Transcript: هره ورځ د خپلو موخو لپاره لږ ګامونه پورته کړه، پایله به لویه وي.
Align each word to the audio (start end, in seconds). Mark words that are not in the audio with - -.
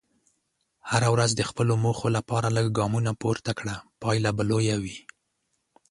هره 0.91 1.07
ورځ 1.15 1.31
د 1.35 1.41
خپلو 1.49 1.73
موخو 1.83 2.07
لپاره 2.17 2.47
لږ 2.57 2.67
ګامونه 2.77 3.11
پورته 3.21 3.51
کړه، 3.59 3.75
پایله 4.01 4.31
به 4.37 4.43
لویه 4.49 4.75
وي. 4.83 4.97